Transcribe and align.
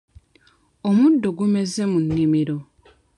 Omuddo 0.89 1.27
gumeze 1.37 1.83
mu 1.91 1.99
nnimiro. 2.05 2.57